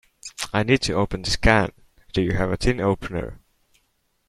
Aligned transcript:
I 0.51 0.63
need 0.63 0.81
to 0.81 0.93
open 0.93 1.21
this 1.21 1.35
can. 1.35 1.73
Do 2.11 2.23
you 2.23 2.31
have 2.31 2.49
a 2.51 2.57
tin 2.57 2.79
opener? 2.79 3.39